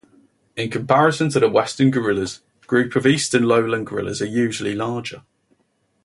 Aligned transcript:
In 0.55 0.71
comparison 0.71 1.29
to 1.29 1.39
the 1.39 1.47
Western 1.47 1.91
Gorillas, 1.91 2.39
groups 2.65 2.95
of 2.95 3.05
eastern 3.05 3.43
lowland 3.43 3.85
gorillas 3.85 4.19
are 4.19 4.25
usually 4.25 4.73
larger. 4.73 5.21